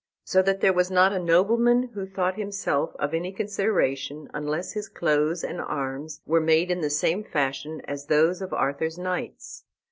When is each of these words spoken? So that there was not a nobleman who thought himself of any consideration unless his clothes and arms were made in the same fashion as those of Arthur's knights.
So 0.23 0.41
that 0.41 0.61
there 0.61 0.73
was 0.73 0.89
not 0.89 1.13
a 1.13 1.19
nobleman 1.19 1.89
who 1.93 2.07
thought 2.07 2.35
himself 2.35 2.95
of 2.95 3.13
any 3.13 3.31
consideration 3.31 4.29
unless 4.33 4.71
his 4.73 4.89
clothes 4.89 5.43
and 5.43 5.61
arms 5.61 6.21
were 6.25 6.41
made 6.41 6.71
in 6.71 6.81
the 6.81 6.89
same 6.89 7.23
fashion 7.23 7.81
as 7.85 8.07
those 8.07 8.41
of 8.41 8.51
Arthur's 8.51 8.97
knights. 8.97 9.63